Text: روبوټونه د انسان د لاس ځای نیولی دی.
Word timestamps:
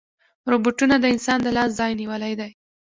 روبوټونه 0.51 0.95
د 0.99 1.05
انسان 1.13 1.39
د 1.43 1.47
لاس 1.57 1.69
ځای 1.79 1.91
نیولی 2.01 2.33
دی. 2.39 2.51